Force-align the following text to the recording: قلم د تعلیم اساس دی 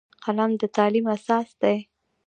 قلم 0.23 0.51
د 0.61 0.63
تعلیم 0.75 1.05
اساس 1.15 1.47
دی 1.61 1.77